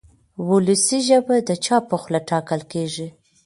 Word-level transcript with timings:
وولسي 0.47 0.99
ژبه 1.07 1.35
د 1.47 1.49
چا 1.65 1.77
په 1.89 1.95
خوله 2.01 2.19
ټاکل 2.29 2.61
کېږي. 2.71 3.07